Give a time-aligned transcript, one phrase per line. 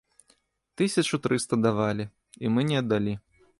[0.81, 2.09] Тысячу трыста давалі,
[2.47, 3.13] і мы не аддалі.